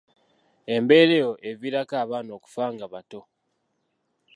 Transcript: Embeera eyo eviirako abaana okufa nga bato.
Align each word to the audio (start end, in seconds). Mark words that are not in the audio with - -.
Embeera 0.75 1.11
eyo 1.19 1.31
eviirako 1.49 1.93
abaana 2.03 2.31
okufa 2.37 2.65
nga 2.73 2.85
bato. 2.93 3.21